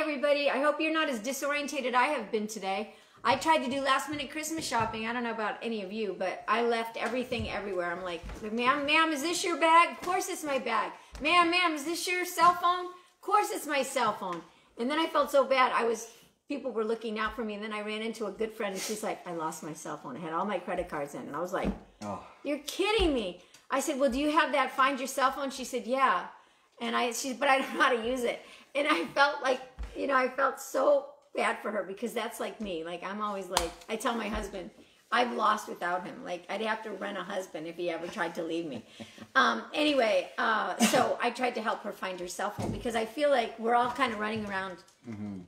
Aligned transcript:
everybody. 0.00 0.48
I 0.50 0.60
hope 0.62 0.80
you're 0.80 0.92
not 0.92 1.10
as 1.10 1.20
disorientated 1.20 1.94
I 1.94 2.06
have 2.06 2.32
been 2.32 2.46
today. 2.46 2.94
I 3.22 3.36
tried 3.36 3.58
to 3.64 3.70
do 3.70 3.82
last 3.82 4.08
minute 4.08 4.30
Christmas 4.30 4.66
shopping. 4.66 5.06
I 5.06 5.12
don't 5.12 5.24
know 5.24 5.30
about 5.32 5.58
any 5.62 5.82
of 5.82 5.92
you, 5.92 6.16
but 6.18 6.42
I 6.48 6.62
left 6.62 6.96
everything 6.96 7.50
everywhere. 7.50 7.92
I'm 7.92 8.02
like, 8.02 8.22
ma'am, 8.50 8.86
ma'am, 8.86 9.10
is 9.12 9.20
this 9.20 9.44
your 9.44 9.58
bag? 9.58 9.90
Of 9.90 10.00
course 10.00 10.30
it's 10.30 10.42
my 10.42 10.58
bag. 10.58 10.92
Ma'am, 11.20 11.50
ma'am, 11.50 11.74
is 11.74 11.84
this 11.84 12.06
your 12.08 12.24
cell 12.24 12.54
phone? 12.54 12.86
Of 12.86 13.20
course 13.20 13.50
it's 13.50 13.66
my 13.66 13.82
cell 13.82 14.14
phone. 14.14 14.40
And 14.78 14.90
then 14.90 14.98
I 14.98 15.04
felt 15.06 15.30
so 15.30 15.44
bad. 15.44 15.70
I 15.74 15.84
was, 15.84 16.08
people 16.48 16.72
were 16.72 16.84
looking 16.84 17.18
out 17.18 17.36
for 17.36 17.44
me. 17.44 17.52
And 17.54 17.62
then 17.62 17.74
I 17.74 17.82
ran 17.82 18.00
into 18.00 18.24
a 18.24 18.30
good 18.32 18.52
friend 18.52 18.72
and 18.72 18.82
she's 18.82 19.02
like, 19.02 19.18
I 19.28 19.34
lost 19.34 19.62
my 19.62 19.74
cell 19.74 19.98
phone. 19.98 20.16
I 20.16 20.20
had 20.20 20.32
all 20.32 20.46
my 20.46 20.58
credit 20.58 20.88
cards 20.88 21.14
in. 21.14 21.20
And 21.20 21.36
I 21.36 21.40
was 21.40 21.52
like, 21.52 21.68
Oh. 22.02 22.24
you're 22.42 22.60
kidding 22.66 23.12
me. 23.12 23.42
I 23.70 23.80
said, 23.80 24.00
well, 24.00 24.10
do 24.10 24.18
you 24.18 24.30
have 24.32 24.52
that 24.52 24.70
find 24.74 24.98
your 24.98 25.06
cell 25.08 25.30
phone? 25.30 25.50
She 25.50 25.64
said, 25.64 25.86
yeah. 25.86 26.24
And 26.80 26.96
I, 26.96 27.12
she's 27.12 27.36
but 27.36 27.48
I 27.48 27.58
don't 27.58 27.74
know 27.74 27.82
how 27.82 27.94
to 27.94 28.08
use 28.08 28.24
it. 28.24 28.40
And 28.74 28.86
I 28.88 29.04
felt 29.06 29.42
like, 29.42 29.60
you 29.96 30.06
know, 30.06 30.14
I 30.16 30.28
felt 30.28 30.60
so 30.60 31.06
bad 31.34 31.58
for 31.62 31.70
her 31.70 31.82
because 31.82 32.12
that's 32.12 32.40
like 32.40 32.60
me. 32.60 32.84
Like 32.84 33.02
I'm 33.04 33.20
always 33.20 33.48
like, 33.48 33.70
I 33.88 33.96
tell 33.96 34.14
my 34.14 34.28
husband, 34.28 34.70
I've 35.12 35.32
lost 35.32 35.68
without 35.68 36.06
him. 36.06 36.24
Like 36.24 36.44
I'd 36.48 36.60
have 36.62 36.82
to 36.84 36.90
rent 36.92 37.18
a 37.18 37.22
husband 37.22 37.66
if 37.66 37.76
he 37.76 37.90
ever 37.90 38.06
tried 38.06 38.34
to 38.36 38.42
leave 38.42 38.66
me. 38.66 38.84
Um, 39.36 39.62
anyway, 39.72 40.28
uh, 40.38 40.76
so 40.76 41.16
I 41.22 41.30
tried 41.30 41.54
to 41.54 41.62
help 41.62 41.84
her 41.84 41.92
find 41.92 42.18
her 42.18 42.26
cell 42.26 42.50
phone 42.50 42.72
because 42.72 42.96
I 42.96 43.04
feel 43.04 43.30
like 43.30 43.56
we're 43.60 43.76
all 43.76 43.92
kind 43.92 44.12
of 44.12 44.18
running 44.18 44.44
around. 44.46 44.78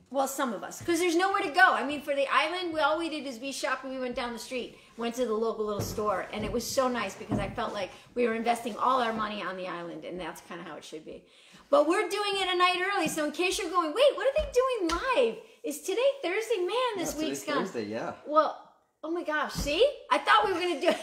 Well, 0.09 0.25
some 0.25 0.53
of 0.53 0.63
us, 0.63 0.79
because 0.79 0.99
there's 0.99 1.17
nowhere 1.17 1.41
to 1.41 1.49
go. 1.49 1.73
I 1.73 1.85
mean, 1.85 2.01
for 2.01 2.15
the 2.15 2.25
island, 2.31 2.73
we 2.73 2.79
all 2.79 2.97
we 2.97 3.09
did 3.09 3.27
is 3.27 3.39
we 3.39 3.51
shopped. 3.51 3.83
We 3.83 3.99
went 3.99 4.15
down 4.15 4.31
the 4.31 4.39
street, 4.39 4.77
went 4.97 5.15
to 5.15 5.25
the 5.25 5.33
local 5.33 5.65
little 5.65 5.81
store, 5.81 6.27
and 6.31 6.45
it 6.45 6.51
was 6.51 6.65
so 6.65 6.87
nice 6.87 7.15
because 7.15 7.39
I 7.39 7.49
felt 7.49 7.73
like 7.73 7.91
we 8.15 8.27
were 8.27 8.35
investing 8.35 8.75
all 8.77 9.01
our 9.01 9.13
money 9.13 9.41
on 9.41 9.57
the 9.57 9.67
island, 9.67 10.05
and 10.05 10.19
that's 10.19 10.41
kind 10.41 10.61
of 10.61 10.67
how 10.67 10.75
it 10.75 10.83
should 10.83 11.05
be. 11.05 11.23
But 11.69 11.87
we're 11.87 12.07
doing 12.07 12.33
it 12.35 12.53
a 12.53 12.57
night 12.57 12.79
early, 12.95 13.07
so 13.07 13.25
in 13.25 13.31
case 13.31 13.57
you're 13.57 13.71
going, 13.71 13.93
wait, 13.93 14.15
what 14.15 14.27
are 14.27 14.43
they 14.43 14.51
doing 14.51 15.01
live? 15.15 15.35
Is 15.63 15.81
today 15.81 16.01
Thursday? 16.21 16.57
Man, 16.57 16.97
this 16.97 17.15
week's 17.15 17.39
today's 17.39 17.55
gone. 17.55 17.65
Thursday, 17.65 17.85
yeah. 17.85 18.13
Well, 18.27 18.61
oh 19.03 19.11
my 19.11 19.23
gosh, 19.23 19.53
see? 19.53 19.87
I 20.11 20.19
thought 20.19 20.45
we 20.45 20.53
were 20.53 20.59
gonna 20.59 20.81
do. 20.81 20.87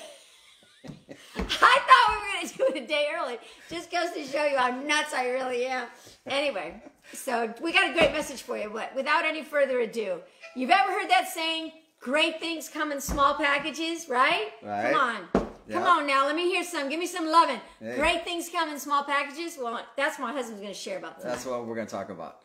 I 1.37 1.79
thought 1.89 2.09
we 2.09 2.17
were 2.17 2.35
gonna 2.35 2.73
do 2.73 2.79
it 2.79 2.85
a 2.85 2.87
day 2.87 3.09
early. 3.17 3.39
Just 3.69 3.91
goes 3.91 4.13
to 4.13 4.23
show 4.25 4.45
you 4.45 4.57
how 4.57 4.69
nuts 4.81 5.13
I 5.13 5.29
really 5.31 5.67
am. 5.67 5.89
Anyway, 6.27 6.83
so 7.13 7.53
we 7.61 7.73
got 7.73 7.91
a 7.91 7.95
great 7.95 8.13
message 8.13 8.43
for 8.43 8.57
you. 8.57 8.71
But 8.71 8.95
without 8.95 9.25
any 9.25 9.43
further 9.43 9.81
ado, 9.81 10.21
you've 10.55 10.71
ever 10.71 10.93
heard 10.93 11.11
that 11.11 11.29
saying? 11.29 11.73
Great 12.01 12.41
things 12.41 12.69
come 12.69 12.93
in 12.93 13.01
small 13.01 13.35
packages, 13.35 14.09
right? 14.09 14.49
Right. 14.63 14.93
Come 14.93 15.01
on. 15.01 15.51
Come 15.71 15.85
on 15.85 16.07
now, 16.07 16.27
let 16.27 16.35
me 16.35 16.51
hear 16.51 16.65
some. 16.65 16.89
Give 16.89 16.99
me 16.99 17.07
some 17.07 17.27
loving. 17.27 17.61
Hey. 17.79 17.95
Great 17.97 18.25
things 18.25 18.49
come 18.49 18.71
in 18.71 18.79
small 18.79 19.05
packages. 19.05 19.57
Well, 19.61 19.81
that's 19.97 20.19
what 20.19 20.29
my 20.29 20.33
husband's 20.33 20.61
going 20.61 20.73
to 20.73 20.79
share 20.79 20.99
about 20.99 21.21
tonight. 21.21 21.33
That's 21.33 21.47
what 21.47 21.65
we're 21.65 21.77
going 21.77 21.87
to 21.87 21.93
talk 21.93 22.09
about. 22.11 22.41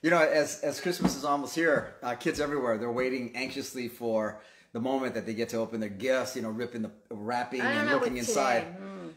You 0.00 0.08
know, 0.08 0.18
as 0.18 0.60
as 0.60 0.80
Christmas 0.80 1.14
is 1.14 1.24
almost 1.24 1.54
here, 1.54 1.94
uh, 2.02 2.14
kids 2.14 2.40
everywhere 2.40 2.78
they're 2.78 2.90
waiting 2.90 3.32
anxiously 3.34 3.88
for 3.88 4.40
the 4.72 4.80
moment 4.80 5.12
that 5.14 5.26
they 5.26 5.34
get 5.34 5.50
to 5.50 5.58
open 5.58 5.80
their 5.80 5.90
gifts. 5.90 6.36
You 6.36 6.42
know, 6.42 6.48
ripping 6.48 6.80
the 6.80 6.90
wrapping 7.10 7.60
and 7.60 7.90
looking 7.90 8.16
inside. 8.16 8.64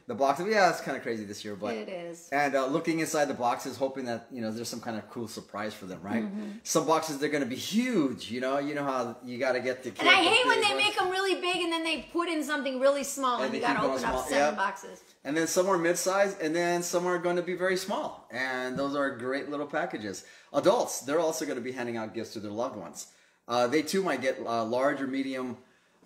The 0.06 0.14
boxes. 0.16 0.48
Yeah, 0.50 0.70
it's 0.70 0.82
kind 0.82 0.98
of 0.98 1.04
crazy 1.04 1.24
this 1.24 1.46
year, 1.46 1.56
but 1.56 1.74
It 1.76 1.88
is. 1.88 2.28
And 2.34 2.56
uh, 2.56 2.66
looking 2.68 3.00
inside 3.00 3.26
the 3.26 3.34
boxes, 3.34 3.78
hoping 3.78 4.04
that 4.06 4.28
you 4.32 4.42
know 4.42 4.52
there's 4.52 4.68
some 4.68 4.82
kind 4.82 4.98
of 4.98 5.10
cool 5.10 5.30
surprise 5.30 5.74
for 5.74 5.86
them, 5.86 6.02
right? 6.02 6.24
Mm-hmm. 6.26 6.50
Some 6.64 6.86
boxes 6.86 7.20
they're 7.20 7.30
going 7.30 7.44
to 7.44 7.50
be 7.50 7.56
huge. 7.56 8.30
You 8.30 8.42
know, 8.42 8.58
you 8.60 8.76
know 8.76 8.84
how 8.84 9.16
you 9.24 9.38
got 9.38 9.54
to 9.54 9.62
get 9.62 9.82
the. 9.84 9.92
And 10.02 10.10
I 10.10 10.16
hate 10.24 10.46
when 10.46 10.60
they 10.60 10.74
ones. 10.74 10.84
make 10.84 10.98
them 10.98 11.10
really 11.10 11.40
big 11.40 11.56
and 11.64 11.72
then 11.72 11.84
they 11.86 12.06
put 12.12 12.28
in 12.28 12.44
something 12.44 12.82
really 12.82 13.04
small 13.06 13.36
and, 13.38 13.46
And 13.46 13.54
you 13.56 13.62
got 13.62 13.76
to 13.76 13.80
open 13.80 13.92
going 13.92 14.04
up 14.04 14.12
small. 14.12 14.24
seven 14.24 14.38
Yep. 14.50 14.56
boxes. 14.58 15.02
And 15.24 15.38
then 15.38 15.48
some 15.48 15.68
are 15.70 15.78
mid-sized, 15.78 16.42
and 16.42 16.54
then 16.54 16.84
some 16.84 17.06
are 17.08 17.18
going 17.18 17.38
to 17.38 17.42
be 17.42 17.56
very 17.56 17.78
small. 17.78 18.28
And 18.30 18.78
those 18.78 18.98
are 18.98 19.10
great 19.16 19.50
little 19.50 19.68
packages. 19.68 20.26
Adults, 20.52 21.00
they're 21.02 21.22
also 21.22 21.46
going 21.46 21.58
to 21.58 21.64
be 21.64 21.72
handing 21.72 21.96
out 21.96 22.14
gifts 22.14 22.34
to 22.34 22.42
their 22.42 22.52
loved 22.52 22.76
ones. 22.76 23.08
Uh, 23.48 23.68
they 23.68 23.82
too 23.82 24.04
might 24.04 24.22
get 24.22 24.38
uh, 24.46 24.66
large 24.66 25.02
or 25.02 25.08
medium 25.08 25.56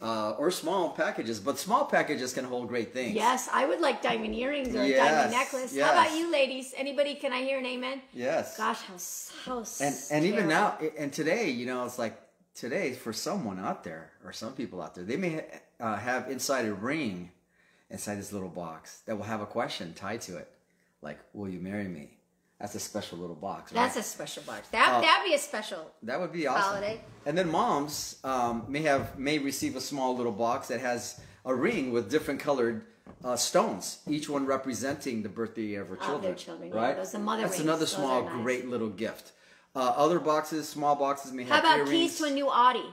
uh, 0.01 0.31
or 0.37 0.51
small 0.51 0.89
packages, 0.89 1.39
but 1.39 1.57
small 1.57 1.85
packages 1.85 2.33
can 2.33 2.45
hold 2.45 2.67
great 2.67 2.93
things. 2.93 3.15
Yes, 3.15 3.49
I 3.51 3.65
would 3.65 3.79
like 3.79 4.01
diamond 4.01 4.35
earrings 4.35 4.75
or 4.75 4.81
a 4.81 4.93
diamond 4.93 5.31
necklace. 5.31 5.77
How 5.77 5.91
about 5.91 6.17
you, 6.17 6.31
ladies? 6.31 6.73
Anybody? 6.77 7.15
Can 7.15 7.33
I 7.33 7.41
hear 7.41 7.59
an 7.59 7.65
amen? 7.65 8.01
Yes. 8.13 8.57
Gosh, 8.57 8.81
how 8.81 8.97
how 9.45 9.63
and 9.81 9.95
and 10.11 10.25
even 10.25 10.47
now, 10.47 10.77
and 10.97 11.11
today, 11.11 11.49
you 11.49 11.65
know, 11.65 11.85
it's 11.85 11.97
like 11.99 12.19
today 12.53 12.93
for 12.93 13.13
someone 13.13 13.59
out 13.59 13.83
there 13.83 14.11
or 14.23 14.33
some 14.33 14.53
people 14.53 14.81
out 14.81 14.95
there, 14.95 15.03
they 15.03 15.17
may 15.17 15.45
uh, 15.79 15.95
have 15.97 16.29
inside 16.29 16.65
a 16.65 16.73
ring, 16.73 17.31
inside 17.89 18.15
this 18.15 18.31
little 18.33 18.49
box 18.49 19.01
that 19.05 19.15
will 19.15 19.25
have 19.25 19.41
a 19.41 19.45
question 19.45 19.93
tied 19.93 20.21
to 20.21 20.37
it, 20.37 20.51
like 21.01 21.19
"Will 21.33 21.49
you 21.49 21.59
marry 21.59 21.87
me?" 21.87 22.16
That's 22.59 22.73
a 22.75 22.79
special 22.79 23.19
little 23.19 23.35
box. 23.35 23.71
Right? 23.71 23.81
That's 23.83 23.97
a 23.97 24.03
special 24.03 24.41
box. 24.43 24.67
That 24.69 24.89
Uh, 24.93 25.01
that'd 25.01 25.25
be 25.25 25.35
a 25.35 25.37
special. 25.37 25.91
That 26.03 26.19
would 26.19 26.31
be 26.31 26.47
awesome. 26.47 26.61
Holiday. 26.63 27.01
And 27.25 27.37
then 27.37 27.51
moms 27.51 28.17
um, 28.23 28.65
may 28.67 28.81
have 28.81 29.17
may 29.19 29.37
receive 29.37 29.75
a 29.75 29.81
small 29.81 30.15
little 30.15 30.31
box 30.31 30.67
that 30.69 30.79
has 30.79 31.19
a 31.45 31.53
ring 31.53 31.91
with 31.91 32.09
different 32.09 32.39
colored 32.39 32.85
uh, 33.23 33.35
stones, 33.35 33.99
each 34.07 34.27
one 34.29 34.45
representing 34.45 35.21
the 35.23 35.29
birthday 35.29 35.75
of 35.75 35.87
her 35.89 35.95
children. 35.97 36.35
children, 36.35 36.69
yeah, 36.69 36.75
right? 36.81 36.95
those 36.97 37.13
are 37.15 37.19
mother 37.19 37.43
That's 37.43 37.53
rings. 37.53 37.63
another 37.63 37.79
Those 37.81 37.91
small, 37.91 38.23
nice. 38.23 38.33
great 38.43 38.67
little 38.69 38.89
gift. 38.89 39.31
Uh, 39.75 39.93
other 39.95 40.19
boxes, 40.19 40.67
small 40.67 40.95
boxes 40.95 41.31
may 41.31 41.43
have 41.43 41.51
How 41.51 41.59
about 41.59 41.77
earrings. 41.87 41.91
keys 41.91 42.17
to 42.17 42.23
a 42.25 42.31
new 42.31 42.49
Audi? 42.49 42.83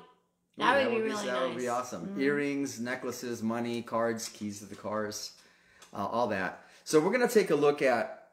That 0.59 0.77
Ooh, 0.77 0.85
would 0.91 0.95
be 0.97 1.03
really 1.03 1.27
That 1.27 1.33
nice. 1.33 1.35
Mm-hmm. 1.35 1.49
would 1.55 1.59
be 1.59 1.69
awesome. 1.69 2.21
Earrings, 2.21 2.79
necklaces, 2.79 3.43
money, 3.43 3.83
cards, 3.83 4.29
keys 4.29 4.61
to 4.61 4.67
the 4.67 4.77
cars, 4.77 5.33
uh, 5.93 6.07
all 6.07 6.29
that. 6.29 6.65
So 6.85 7.01
we're 7.01 7.11
going 7.17 7.27
to 7.27 7.33
take 7.33 7.51
a 7.51 7.55
look 7.57 7.83
at 7.83 8.24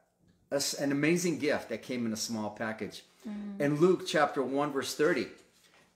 a 0.51 0.61
an 0.79 0.91
amazing 0.91 1.39
gift 1.39 1.69
that 1.69 1.81
came 1.81 2.05
in 2.05 2.13
a 2.13 2.17
small 2.17 2.49
package. 2.49 3.03
Mm-hmm. 3.27 3.61
In 3.61 3.79
Luke 3.79 4.05
chapter 4.05 4.41
1, 4.41 4.71
verse 4.71 4.95
30, 4.95 5.27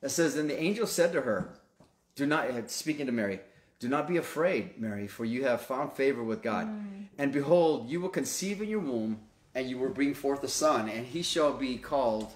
it 0.02 0.10
says, 0.10 0.36
And 0.36 0.50
the 0.50 0.60
angel 0.60 0.88
said 0.88 1.12
to 1.14 1.22
her, 1.22 1.50
Do 2.16 2.26
not, 2.26 2.50
uh, 2.50 2.68
speaking 2.68 3.08
to 3.08 3.12
Mary, 3.12 3.40
do 3.80 3.90
not 3.90 4.08
be 4.08 4.18
afraid, 4.18 4.80
Mary, 4.80 5.08
for 5.08 5.26
you 5.26 5.44
have 5.46 5.62
found 5.62 5.94
favor 5.94 6.24
with 6.24 6.42
God. 6.42 6.68
Mm. 6.68 7.06
And 7.18 7.34
behold, 7.34 7.90
you 7.90 8.00
will 8.00 8.10
conceive 8.10 8.62
in 8.62 8.70
your 8.70 8.80
womb, 8.80 9.20
and 9.54 9.70
you 9.70 9.78
will 9.78 9.90
bring 9.90 10.14
forth 10.14 10.44
a 10.44 10.48
son, 10.48 10.90
and 10.90 11.06
he 11.06 11.22
shall 11.22 11.54
be 11.54 11.78
called 11.78 12.32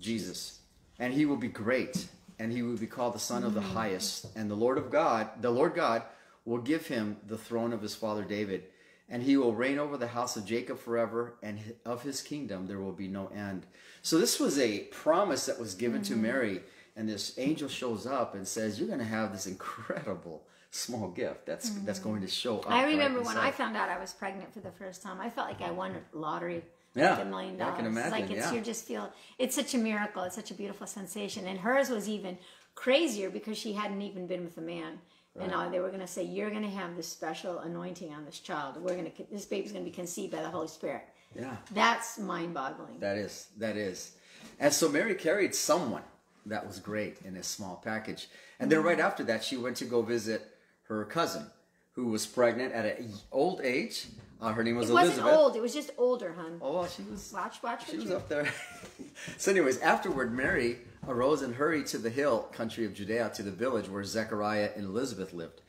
Jesus. 0.00 0.58
And 0.98 1.14
he 1.14 1.26
will 1.26 1.36
be 1.36 1.48
great, 1.48 2.08
and 2.38 2.52
he 2.52 2.62
will 2.62 2.76
be 2.76 2.86
called 2.86 3.14
the 3.14 3.18
Son 3.18 3.44
of 3.44 3.54
the 3.54 3.60
Highest. 3.60 4.26
And 4.36 4.50
the 4.50 4.54
Lord 4.54 4.78
of 4.78 4.90
God, 4.90 5.28
the 5.40 5.50
Lord 5.50 5.74
God, 5.74 6.02
will 6.44 6.58
give 6.58 6.86
him 6.86 7.16
the 7.26 7.38
throne 7.38 7.72
of 7.72 7.82
his 7.82 7.94
father 7.94 8.22
David, 8.22 8.64
and 9.10 9.24
he 9.24 9.36
will 9.36 9.52
reign 9.52 9.78
over 9.78 9.96
the 9.96 10.06
house 10.06 10.36
of 10.36 10.46
Jacob 10.46 10.78
forever, 10.78 11.34
and 11.42 11.74
of 11.84 12.02
his 12.02 12.22
kingdom 12.22 12.66
there 12.66 12.78
will 12.78 12.92
be 12.92 13.08
no 13.08 13.26
end. 13.28 13.66
So 14.02 14.18
this 14.18 14.38
was 14.38 14.58
a 14.58 14.84
promise 14.84 15.46
that 15.46 15.58
was 15.58 15.74
given 15.74 16.02
to 16.02 16.12
mm-hmm. 16.12 16.22
Mary, 16.22 16.60
and 16.96 17.08
this 17.08 17.36
angel 17.36 17.68
shows 17.68 18.06
up 18.06 18.34
and 18.34 18.46
says, 18.46 18.78
"You're 18.78 18.88
going 18.88 19.00
to 19.00 19.04
have 19.04 19.32
this 19.32 19.46
incredible 19.46 20.44
small 20.70 21.08
gift 21.08 21.44
that's 21.44 21.70
that's 21.70 21.98
mm-hmm. 21.98 22.08
going 22.08 22.20
to 22.22 22.28
show 22.28 22.60
up." 22.60 22.70
I 22.70 22.84
right 22.84 22.92
remember 22.92 23.20
when 23.22 23.36
I 23.36 23.50
found 23.50 23.76
out 23.76 23.88
I 23.88 23.98
was 23.98 24.12
pregnant 24.12 24.54
for 24.54 24.60
the 24.60 24.72
first 24.72 25.02
time. 25.02 25.20
I 25.20 25.28
felt 25.28 25.48
like 25.48 25.60
I 25.60 25.72
won 25.72 25.92
a 25.92 26.16
lottery. 26.16 26.62
Yeah, 26.94 27.10
like 27.10 27.20
a 27.20 27.24
million 27.24 27.56
yeah, 27.56 27.66
I 27.66 27.70
dollars. 27.70 27.82
can 27.84 27.96
It's 27.98 28.10
like 28.10 28.24
imagine, 28.24 28.36
it's 28.36 28.46
yeah. 28.46 28.52
you 28.52 28.60
just 28.62 28.84
feel 28.84 29.12
it's 29.38 29.54
such 29.54 29.74
a 29.74 29.78
miracle. 29.78 30.22
It's 30.24 30.34
such 30.34 30.50
a 30.50 30.54
beautiful 30.54 30.88
sensation. 30.88 31.46
And 31.46 31.60
hers 31.60 31.88
was 31.88 32.08
even 32.08 32.36
crazier 32.74 33.30
because 33.30 33.58
she 33.58 33.74
hadn't 33.74 34.02
even 34.02 34.26
been 34.26 34.44
with 34.44 34.56
a 34.58 34.60
man. 34.60 34.98
And 35.38 35.52
uh, 35.52 35.68
they 35.68 35.78
were 35.78 35.88
going 35.88 36.00
to 36.00 36.06
say, 36.06 36.24
"You're 36.24 36.50
going 36.50 36.62
to 36.62 36.68
have 36.68 36.96
this 36.96 37.06
special 37.08 37.60
anointing 37.60 38.12
on 38.12 38.24
this 38.24 38.40
child. 38.40 38.76
We're 38.76 38.96
going 38.96 39.10
to 39.10 39.26
this 39.30 39.44
baby's 39.44 39.72
going 39.72 39.84
to 39.84 39.90
be 39.90 39.94
conceived 39.94 40.32
by 40.32 40.42
the 40.42 40.50
Holy 40.50 40.68
Spirit." 40.68 41.02
yeah. 41.34 41.56
That's 41.72 42.18
mind-boggling. 42.18 42.98
That 42.98 43.16
is, 43.16 43.48
that 43.58 43.76
is. 43.76 44.12
And 44.58 44.72
so 44.72 44.88
Mary 44.88 45.14
carried 45.14 45.54
someone 45.54 46.02
that 46.46 46.66
was 46.66 46.78
great 46.78 47.18
in 47.24 47.36
a 47.36 47.42
small 47.42 47.80
package. 47.84 48.28
And 48.58 48.70
then 48.70 48.82
right 48.82 49.00
after 49.00 49.22
that, 49.24 49.44
she 49.44 49.56
went 49.56 49.76
to 49.78 49.84
go 49.84 50.02
visit 50.02 50.56
her 50.84 51.04
cousin 51.04 51.46
who 51.92 52.06
was 52.06 52.26
pregnant 52.26 52.72
at 52.72 52.84
an 52.98 53.12
old 53.30 53.60
age. 53.62 54.06
Uh, 54.40 54.52
her 54.52 54.64
name 54.64 54.76
was 54.76 54.88
it 54.88 54.94
wasn't 54.94 55.22
old. 55.26 55.54
It 55.54 55.60
was 55.62 55.74
just 55.74 55.90
older, 55.98 56.32
hun. 56.32 56.58
Oh, 56.62 56.72
well, 56.72 56.86
she 56.86 57.02
was, 57.02 57.30
Watch, 57.32 57.62
watch. 57.62 57.88
she 57.90 57.96
was 57.96 58.06
you- 58.06 58.16
up 58.16 58.28
there. 58.28 58.48
so 59.36 59.50
anyways, 59.50 59.78
afterward, 59.80 60.32
Mary 60.32 60.78
arose 61.06 61.42
and 61.42 61.54
hurried 61.54 61.86
to 61.88 61.98
the 61.98 62.10
hill 62.10 62.48
country 62.52 62.84
of 62.86 62.94
Judea 62.94 63.30
to 63.34 63.42
the 63.42 63.50
village 63.50 63.88
where 63.88 64.02
Zechariah 64.04 64.70
and 64.76 64.86
Elizabeth 64.86 65.32
lived. 65.34 65.60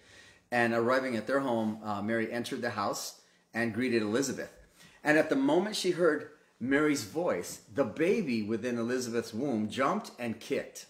And 0.52 0.74
arriving 0.74 1.16
at 1.16 1.28
their 1.28 1.40
home, 1.42 1.80
uh, 1.84 2.02
Mary 2.02 2.32
entered 2.32 2.62
the 2.62 2.72
house 2.72 3.22
and 3.54 3.74
greeted 3.74 4.02
Elizabeth. 4.02 4.52
And 5.04 5.18
at 5.18 5.30
the 5.30 5.36
moment 5.36 5.76
she 5.76 5.92
heard 5.92 6.30
Mary's 6.60 7.04
voice, 7.04 7.62
the 7.74 7.84
baby 7.84 8.44
within 8.44 8.78
Elizabeth's 8.78 9.34
womb 9.34 9.70
jumped 9.70 10.12
and 10.20 10.40
kicked. 10.40 10.86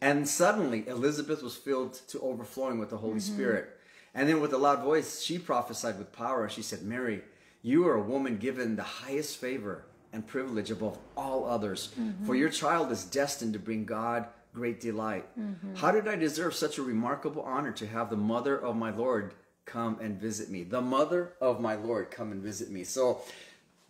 And 0.00 0.28
suddenly 0.28 0.86
Elizabeth 0.86 1.42
was 1.42 1.56
filled 1.56 1.94
to 2.08 2.20
overflowing 2.20 2.78
with 2.78 2.90
the 2.90 2.98
Holy 2.98 3.20
Spirit. 3.20 3.73
And 4.14 4.28
then 4.28 4.40
with 4.40 4.52
a 4.52 4.58
loud 4.58 4.82
voice, 4.82 5.22
she 5.22 5.38
prophesied 5.38 5.98
with 5.98 6.12
power. 6.12 6.48
She 6.48 6.62
said, 6.62 6.82
Mary, 6.82 7.22
you 7.62 7.86
are 7.88 7.94
a 7.94 8.02
woman 8.02 8.36
given 8.36 8.76
the 8.76 8.82
highest 8.82 9.38
favor 9.38 9.84
and 10.12 10.26
privilege 10.26 10.70
above 10.70 10.98
all 11.16 11.44
others. 11.44 11.92
Mm-hmm. 11.98 12.24
For 12.24 12.34
your 12.36 12.48
child 12.48 12.92
is 12.92 13.04
destined 13.04 13.54
to 13.54 13.58
bring 13.58 13.84
God 13.84 14.26
great 14.54 14.80
delight. 14.80 15.26
Mm-hmm. 15.38 15.74
How 15.74 15.90
did 15.90 16.06
I 16.06 16.14
deserve 16.14 16.54
such 16.54 16.78
a 16.78 16.82
remarkable 16.82 17.42
honor 17.42 17.72
to 17.72 17.86
have 17.86 18.08
the 18.08 18.16
mother 18.16 18.56
of 18.56 18.76
my 18.76 18.90
Lord 18.90 19.34
come 19.66 19.98
and 20.00 20.20
visit 20.20 20.48
me? 20.48 20.62
The 20.62 20.80
mother 20.80 21.32
of 21.40 21.60
my 21.60 21.74
Lord 21.74 22.12
come 22.12 22.30
and 22.30 22.40
visit 22.40 22.70
me. 22.70 22.84
So 22.84 23.22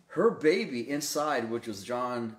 her 0.07 0.31
baby 0.31 0.89
inside, 0.89 1.51
which 1.51 1.67
was 1.67 1.83
John 1.83 2.35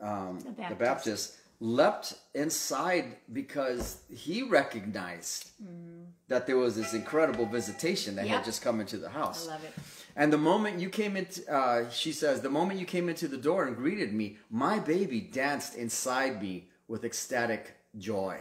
um, 0.00 0.40
the, 0.40 0.50
Baptist. 0.50 0.78
Baptist. 0.78 1.36
leapt 1.60 2.14
inside 2.34 3.16
because 3.32 4.02
he 4.12 4.42
recognized 4.42 5.50
mm. 5.62 6.01
That 6.28 6.46
there 6.46 6.56
was 6.56 6.76
this 6.76 6.94
incredible 6.94 7.46
visitation 7.46 8.16
that 8.16 8.24
Mm. 8.24 8.28
Yep. 8.28 8.36
had 8.38 8.44
just 8.44 8.62
come 8.62 8.80
into 8.80 8.96
the 8.96 9.10
house. 9.10 9.46
I 9.48 9.52
love 9.52 9.64
it. 9.64 9.72
And 10.14 10.32
the 10.32 10.38
moment 10.38 10.78
you 10.78 10.90
came 10.90 11.16
in, 11.16 11.26
uh, 11.50 11.88
she 11.90 12.12
says, 12.12 12.40
the 12.42 12.50
moment 12.50 12.78
you 12.78 12.86
came 12.86 13.08
into 13.08 13.28
the 13.28 13.36
door 13.38 13.66
and 13.66 13.74
greeted 13.76 14.12
me, 14.12 14.36
my 14.50 14.78
baby 14.78 15.20
danced 15.20 15.74
inside 15.74 16.40
me 16.42 16.68
with 16.88 17.04
ecstatic 17.04 17.76
joy. 17.98 18.38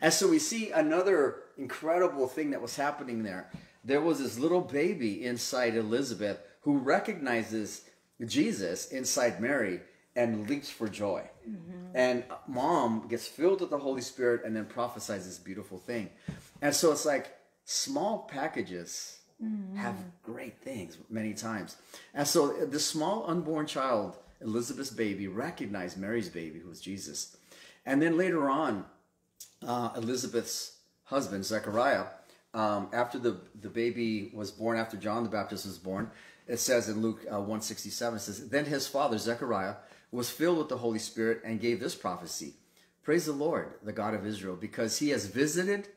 And 0.00 0.12
so 0.12 0.26
we 0.28 0.40
see 0.40 0.70
another 0.72 1.36
incredible 1.56 2.26
thing 2.26 2.50
that 2.50 2.60
was 2.60 2.74
happening 2.76 3.22
there. 3.22 3.48
There 3.84 4.00
was 4.00 4.18
this 4.18 4.36
little 4.38 4.60
baby 4.60 5.24
inside 5.24 5.76
Elizabeth 5.76 6.38
who 6.62 6.78
recognizes 6.78 7.82
Jesus 8.26 8.88
inside 8.88 9.40
Mary 9.40 9.80
and 10.16 10.48
leaps 10.50 10.68
for 10.70 10.88
joy. 10.88 11.22
And 11.94 12.24
mom 12.48 13.06
gets 13.08 13.26
filled 13.28 13.60
with 13.60 13.70
the 13.70 13.78
Holy 13.78 14.00
Spirit 14.00 14.42
and 14.44 14.56
then 14.56 14.64
prophesies 14.64 15.26
this 15.26 15.38
beautiful 15.38 15.78
thing. 15.78 16.10
And 16.62 16.74
so 16.74 16.92
it's 16.92 17.04
like 17.04 17.36
small 17.64 18.20
packages 18.20 19.18
have 19.74 19.96
great 20.22 20.60
things 20.62 20.96
many 21.10 21.34
times. 21.34 21.76
And 22.14 22.26
so 22.26 22.52
the 22.64 22.78
small 22.78 23.28
unborn 23.28 23.66
child, 23.66 24.16
Elizabeth's 24.40 24.90
baby, 24.90 25.26
recognized 25.26 25.98
Mary's 25.98 26.28
baby, 26.28 26.60
who 26.60 26.68
was 26.68 26.80
Jesus. 26.80 27.36
And 27.84 28.00
then 28.00 28.16
later 28.16 28.48
on, 28.48 28.84
uh, 29.66 29.90
Elizabeth's 29.96 30.78
husband, 31.04 31.44
Zechariah, 31.44 32.04
um, 32.54 32.88
after 32.92 33.18
the, 33.18 33.40
the 33.60 33.68
baby 33.68 34.30
was 34.32 34.52
born, 34.52 34.78
after 34.78 34.96
John 34.96 35.24
the 35.24 35.28
Baptist 35.28 35.66
was 35.66 35.78
born, 35.78 36.10
it 36.46 36.60
says 36.60 36.88
in 36.88 37.02
Luke 37.02 37.24
uh, 37.26 37.38
167, 37.38 38.16
it 38.16 38.20
says, 38.20 38.48
Then 38.48 38.66
his 38.66 38.86
father, 38.86 39.18
Zechariah, 39.18 39.74
was 40.12 40.30
filled 40.30 40.58
with 40.58 40.68
the 40.68 40.76
Holy 40.76 40.98
Spirit 40.98 41.40
and 41.44 41.60
gave 41.60 41.80
this 41.80 41.94
prophecy 41.94 42.54
Praise 43.02 43.26
the 43.26 43.32
Lord, 43.32 43.72
the 43.82 43.92
God 43.92 44.14
of 44.14 44.24
Israel, 44.24 44.54
because 44.54 44.98
he 44.98 45.08
has 45.08 45.26
visited 45.26 45.88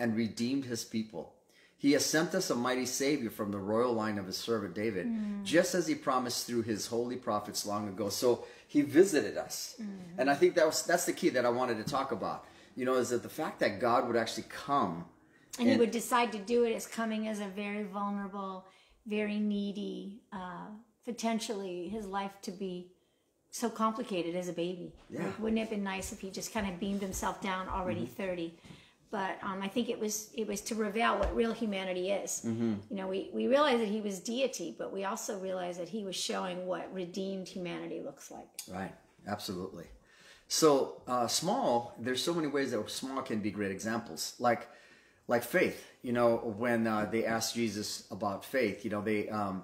and 0.00 0.16
redeemed 0.16 0.64
his 0.64 0.82
people. 0.84 1.34
He 1.76 1.92
has 1.92 2.04
sent 2.04 2.34
us 2.34 2.50
a 2.50 2.54
mighty 2.54 2.84
Savior 2.86 3.30
from 3.30 3.52
the 3.52 3.58
royal 3.58 3.94
line 3.94 4.18
of 4.18 4.26
his 4.26 4.36
servant 4.36 4.74
David, 4.74 5.06
just 5.44 5.74
as 5.74 5.86
he 5.86 5.94
promised 5.94 6.46
through 6.46 6.62
his 6.62 6.86
holy 6.88 7.16
prophets 7.16 7.64
long 7.64 7.88
ago. 7.88 8.08
So 8.10 8.44
he 8.68 8.82
visited 8.82 9.36
us. 9.38 9.80
And 10.18 10.28
I 10.30 10.34
think 10.34 10.54
that 10.56 10.66
was 10.66 10.82
that's 10.82 11.06
the 11.06 11.12
key 11.12 11.30
that 11.30 11.44
I 11.46 11.48
wanted 11.50 11.76
to 11.78 11.84
talk 11.84 12.12
about. 12.12 12.44
You 12.76 12.84
know, 12.84 12.94
is 12.94 13.08
that 13.10 13.22
the 13.22 13.28
fact 13.42 13.60
that 13.60 13.80
God 13.80 14.06
would 14.06 14.16
actually 14.16 14.46
come 14.48 15.04
And 15.58 15.68
he 15.68 15.76
would 15.76 15.90
decide 15.90 16.32
to 16.32 16.38
do 16.38 16.64
it 16.64 16.74
as 16.74 16.86
coming 16.86 17.28
as 17.28 17.40
a 17.40 17.46
very 17.46 17.84
vulnerable, 17.84 18.66
very 19.06 19.38
needy, 19.38 20.22
uh, 20.32 20.68
potentially 21.04 21.88
his 21.88 22.06
life 22.06 22.32
to 22.42 22.50
be 22.50 22.92
so 23.50 23.68
complicated 23.68 24.36
as 24.36 24.48
a 24.48 24.52
baby. 24.52 24.92
Yeah. 25.08 25.24
Like, 25.24 25.38
wouldn't 25.40 25.58
it 25.58 25.62
have 25.62 25.70
been 25.70 25.82
nice 25.82 26.12
if 26.12 26.20
he 26.20 26.30
just 26.30 26.52
kind 26.52 26.68
of 26.68 26.78
beamed 26.78 27.02
himself 27.02 27.40
down 27.40 27.68
already 27.68 28.02
Mm-hmm. 28.02 28.22
30? 28.22 28.54
But 29.10 29.38
um, 29.42 29.60
I 29.60 29.68
think 29.68 29.88
it 29.88 29.98
was 29.98 30.30
it 30.34 30.46
was 30.46 30.60
to 30.62 30.74
reveal 30.74 31.18
what 31.18 31.34
real 31.34 31.52
humanity 31.52 32.10
is. 32.10 32.42
Mm-hmm. 32.46 32.74
You 32.90 32.96
know, 32.96 33.08
we, 33.08 33.30
we 33.32 33.48
realize 33.48 33.80
that 33.80 33.88
he 33.88 34.00
was 34.00 34.20
deity, 34.20 34.74
but 34.78 34.92
we 34.92 35.04
also 35.04 35.38
realize 35.38 35.78
that 35.78 35.88
he 35.88 36.04
was 36.04 36.14
showing 36.14 36.66
what 36.66 36.92
redeemed 36.94 37.48
humanity 37.48 38.00
looks 38.00 38.30
like. 38.30 38.46
Right, 38.68 38.94
absolutely. 39.26 39.86
So 40.46 41.02
uh, 41.06 41.26
small, 41.28 41.94
there's 41.98 42.22
so 42.22 42.34
many 42.34 42.48
ways 42.48 42.70
that 42.72 42.90
small 42.90 43.22
can 43.22 43.40
be 43.40 43.50
great 43.50 43.70
examples. 43.70 44.34
Like, 44.38 44.68
like 45.28 45.44
faith. 45.44 45.92
You 46.02 46.12
know, 46.12 46.36
when 46.56 46.86
uh, 46.86 47.08
they 47.10 47.24
asked 47.24 47.54
Jesus 47.54 48.04
about 48.10 48.44
faith, 48.44 48.84
you 48.84 48.90
know, 48.90 49.00
they 49.00 49.28
um, 49.28 49.62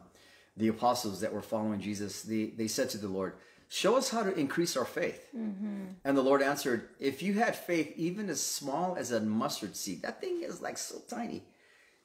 the 0.57 0.69
apostles 0.69 1.21
that 1.21 1.33
were 1.33 1.43
following 1.43 1.81
Jesus, 1.81 2.23
they 2.23 2.47
they 2.47 2.69
said 2.69 2.89
to 2.91 2.99
the 2.99 3.09
Lord, 3.09 3.35
"Show 3.69 3.97
us 3.97 4.11
how 4.11 4.23
to 4.23 4.39
increase 4.39 4.77
our 4.77 4.85
faith." 4.85 5.29
Mm-hmm. 5.37 5.85
And 6.05 6.17
the 6.17 6.23
Lord 6.23 6.43
answered, 6.43 6.89
"If 6.99 7.23
you 7.23 7.35
had 7.35 7.57
faith 7.57 7.93
even 7.97 8.29
as 8.31 8.41
small 8.41 8.97
as 8.97 9.13
a 9.13 9.21
mustard 9.21 9.77
seed, 9.77 10.03
that 10.03 10.21
thing 10.21 10.43
is 10.43 10.61
like 10.61 10.79
so 10.79 11.01
tiny, 11.09 11.43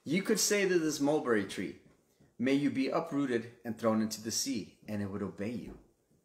you 0.04 0.22
could 0.24 0.40
say 0.40 0.68
to 0.68 0.80
this 0.80 1.00
mulberry 1.00 1.46
tree." 1.46 1.76
May 2.40 2.54
you 2.54 2.72
be 2.72 2.88
uprooted 2.88 3.52
and 3.64 3.78
thrown 3.78 4.02
into 4.02 4.20
the 4.20 4.32
sea, 4.32 4.74
and 4.88 5.00
it 5.00 5.06
would 5.06 5.22
obey 5.22 5.52
you. 5.52 5.78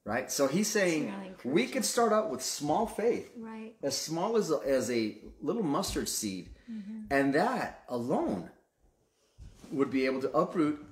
Right? 0.06 0.32
So 0.32 0.46
he's 0.46 0.68
saying 0.68 1.12
really 1.44 1.54
we 1.56 1.66
could 1.66 1.84
start 1.84 2.10
out 2.10 2.30
with 2.30 2.40
small 2.42 2.86
faith, 2.86 3.30
Right. 3.36 3.74
as 3.82 3.98
small 3.98 4.38
as 4.38 4.50
a, 4.50 4.56
as 4.64 4.90
a 4.90 5.18
little 5.42 5.62
mustard 5.62 6.08
seed, 6.08 6.48
mm-hmm. 6.70 7.06
and 7.10 7.34
that 7.34 7.82
alone 7.90 8.48
would 9.70 9.90
be 9.90 10.06
able 10.06 10.22
to 10.22 10.30
uproot 10.30 10.82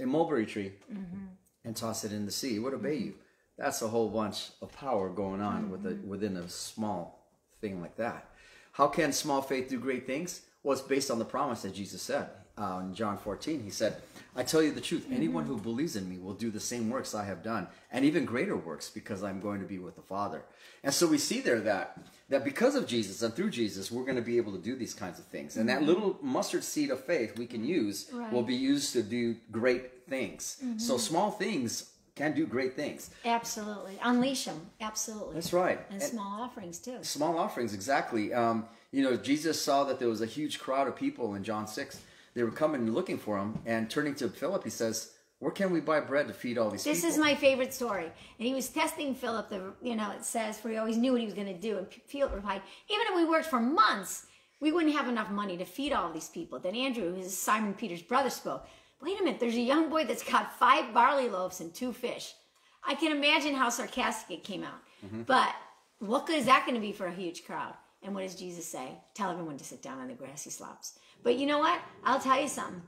a 0.00 0.06
mulberry 0.06 0.46
tree 0.46 0.72
mm-hmm. 0.90 1.26
and 1.64 1.76
toss 1.76 2.04
it 2.04 2.12
in 2.12 2.24
the 2.24 2.32
sea. 2.32 2.56
It 2.56 2.60
would 2.60 2.74
obey 2.74 2.94
you. 2.96 3.14
That's 3.56 3.82
a 3.82 3.88
whole 3.88 4.08
bunch 4.08 4.50
of 4.60 4.72
power 4.72 5.08
going 5.08 5.40
on 5.40 5.70
with 5.70 5.86
a, 5.86 5.90
mm-hmm. 5.90 6.08
within 6.08 6.36
a 6.36 6.48
small 6.48 7.24
thing 7.60 7.80
like 7.80 7.96
that. 7.96 8.28
How 8.72 8.88
can 8.88 9.12
small 9.12 9.42
faith 9.42 9.68
do 9.68 9.78
great 9.78 10.06
things? 10.06 10.42
Well, 10.62 10.72
it's 10.72 10.86
based 10.86 11.10
on 11.10 11.18
the 11.18 11.24
promise 11.24 11.62
that 11.62 11.74
Jesus 11.74 12.02
said 12.02 12.28
uh, 12.58 12.80
in 12.82 12.94
John 12.94 13.18
14. 13.18 13.62
He 13.62 13.70
said, 13.70 13.96
I 14.34 14.42
tell 14.42 14.62
you 14.62 14.72
the 14.72 14.80
truth, 14.80 15.06
anyone 15.12 15.44
who 15.44 15.54
mm-hmm. 15.54 15.62
believes 15.62 15.94
in 15.94 16.08
me 16.08 16.18
will 16.18 16.34
do 16.34 16.50
the 16.50 16.60
same 16.60 16.90
works 16.90 17.14
I 17.14 17.24
have 17.24 17.42
done, 17.42 17.68
and 17.92 18.04
even 18.04 18.24
greater 18.24 18.56
works 18.56 18.90
because 18.90 19.22
I'm 19.22 19.40
going 19.40 19.60
to 19.60 19.66
be 19.66 19.78
with 19.78 19.94
the 19.94 20.02
Father. 20.02 20.42
And 20.82 20.92
so 20.92 21.06
we 21.06 21.18
see 21.18 21.40
there 21.40 21.60
that 21.60 21.98
that 22.30 22.42
because 22.42 22.74
of 22.74 22.86
Jesus 22.86 23.22
and 23.22 23.34
through 23.34 23.50
Jesus, 23.50 23.90
we're 23.90 24.04
going 24.04 24.16
to 24.16 24.22
be 24.22 24.38
able 24.38 24.52
to 24.52 24.58
do 24.58 24.76
these 24.76 24.94
kinds 24.94 25.18
of 25.18 25.26
things. 25.26 25.56
And 25.56 25.68
that 25.68 25.78
mm-hmm. 25.78 25.86
little 25.86 26.18
mustard 26.22 26.64
seed 26.64 26.90
of 26.90 27.04
faith 27.04 27.38
we 27.38 27.46
can 27.46 27.64
use 27.64 28.10
Right. 28.12 28.32
will 28.32 28.42
be 28.42 28.54
used 28.54 28.92
to 28.94 29.02
do 29.02 29.36
great 29.50 30.08
things. 30.08 30.62
So 30.78 30.96
small 30.96 31.30
things 31.30 31.90
can 32.16 32.32
do 32.32 32.46
great 32.46 32.76
things. 32.76 33.10
Absolutely. 33.24 33.98
Unleash 34.02 34.44
them. 34.44 34.70
Absolutely. 34.80 35.34
That's 35.34 35.52
right. 35.52 35.80
And 35.90 36.00
And- 36.00 36.10
small 36.10 36.42
offerings 36.42 36.78
too. 36.78 36.98
Small 37.02 37.36
offerings, 37.38 37.74
exactly. 37.74 38.32
Um, 38.32 38.66
you 38.92 39.02
know, 39.02 39.16
Jesus 39.16 39.60
saw 39.60 39.84
that 39.84 39.98
there 39.98 40.08
was 40.08 40.20
a 40.20 40.26
huge 40.26 40.60
crowd 40.60 40.86
of 40.86 40.94
people 40.94 41.34
in 41.34 41.42
John 41.42 41.66
6. 41.66 42.00
They 42.34 42.42
were 42.44 42.50
coming 42.52 42.82
and 42.82 42.94
looking 42.94 43.18
for 43.18 43.38
him. 43.38 43.58
And 43.66 43.90
turning 43.90 44.14
to 44.16 44.28
Philip, 44.28 44.62
he 44.64 44.70
says, 44.70 45.10
Where 45.40 45.50
can 45.50 45.72
we 45.72 45.80
buy 45.80 46.00
bread 46.00 46.28
to 46.28 46.34
feed 46.34 46.56
all 46.56 46.70
these 46.70 46.84
people? 46.84 46.94
This 46.94 47.00
people? 47.02 47.14
is 47.14 47.18
my 47.18 47.34
favorite 47.34 47.74
story. 47.74 48.04
And 48.38 48.46
he 48.46 48.54
was 48.54 48.68
testing 48.68 49.14
Philip, 49.16 49.48
the, 49.48 49.72
you 49.82 49.96
know, 49.96 50.10
it 50.12 50.24
says, 50.24 50.58
for 50.58 50.68
he 50.68 50.76
always 50.76 50.96
knew 50.96 51.12
what 51.12 51.20
he 51.20 51.26
was 51.26 51.34
going 51.34 51.48
to 51.52 51.60
do. 51.60 51.78
And 51.78 51.86
Philip 52.06 52.32
replied, 52.34 52.62
even 52.88 53.06
if 53.08 53.16
we 53.16 53.24
worked 53.24 53.46
for 53.46 53.60
months, 53.60 54.26
we 54.60 54.70
wouldn't 54.70 54.94
have 54.94 55.08
enough 55.08 55.30
money 55.30 55.56
to 55.56 55.64
feed 55.64 55.92
all 55.92 56.12
these 56.12 56.28
people. 56.28 56.60
Then 56.60 56.76
Andrew, 56.76 57.12
who 57.12 57.20
is 57.20 57.36
Simon 57.36 57.74
Peter's 57.74 58.02
brother, 58.02 58.30
spoke. 58.30 58.66
Wait 59.02 59.20
a 59.20 59.24
minute, 59.24 59.40
there's 59.40 59.56
a 59.56 59.60
young 59.60 59.90
boy 59.90 60.04
that's 60.04 60.22
got 60.22 60.58
five 60.58 60.94
barley 60.94 61.28
loaves 61.28 61.60
and 61.60 61.74
two 61.74 61.92
fish. 61.92 62.34
I 62.86 62.94
can 62.94 63.12
imagine 63.12 63.54
how 63.54 63.68
sarcastic 63.68 64.38
it 64.38 64.44
came 64.44 64.62
out. 64.62 64.80
Mm-hmm. 65.04 65.22
But 65.22 65.54
what 65.98 66.26
good 66.26 66.36
is 66.36 66.46
that 66.46 66.64
going 66.66 66.74
to 66.74 66.80
be 66.80 66.92
for 66.92 67.06
a 67.06 67.14
huge 67.14 67.44
crowd? 67.44 67.74
And 68.02 68.14
what 68.14 68.22
does 68.22 68.34
Jesus 68.34 68.66
say? 68.66 68.98
Tell 69.14 69.30
everyone 69.30 69.56
to 69.56 69.64
sit 69.64 69.82
down 69.82 69.98
on 70.00 70.08
the 70.08 70.14
grassy 70.14 70.50
slopes. 70.50 70.98
But 71.22 71.36
you 71.36 71.46
know 71.46 71.58
what? 71.58 71.80
I'll 72.04 72.20
tell 72.20 72.40
you 72.40 72.48
something. 72.48 72.82